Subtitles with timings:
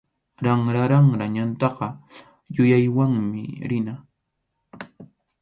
[0.45, 1.87] Ranraranra ñantaqa
[2.55, 3.95] yuyaywanmi rina.